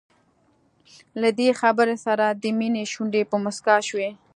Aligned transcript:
له 1.21 1.29
دې 1.39 1.49
خبرې 1.61 1.97
سره 2.05 2.25
د 2.41 2.43
مينې 2.59 2.83
شونډې 2.91 3.23
په 3.31 3.35
مسکا 3.45 3.75
شوې. 3.87 4.09